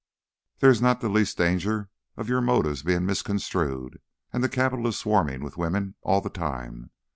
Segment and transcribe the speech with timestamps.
[0.61, 4.01] "There is not the least danger of your motives being misconstrued,
[4.33, 6.89] and the Capitol is swarming with women, all the time.